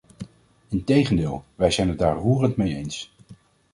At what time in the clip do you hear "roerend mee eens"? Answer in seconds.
2.17-3.11